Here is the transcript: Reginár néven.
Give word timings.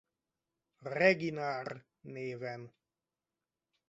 Reginár 0.81 1.85
néven. 2.01 2.73